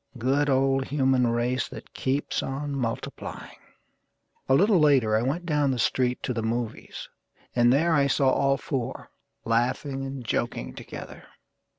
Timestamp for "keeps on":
1.93-2.75